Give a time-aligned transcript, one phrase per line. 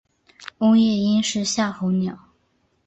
[0.57, 2.17] 欧夜鹰是夏候鸟。